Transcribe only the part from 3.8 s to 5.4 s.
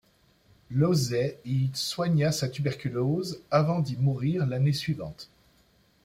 d'y mourir l'année suivante.